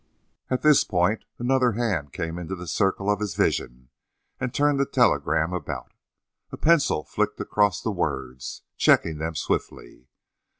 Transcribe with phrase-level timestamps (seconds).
[0.49, 3.89] At this point another hand came into the circle of his vision
[4.39, 5.93] and turned the telegram about.
[6.51, 10.07] A pencil flicked across the words, checking them swiftly.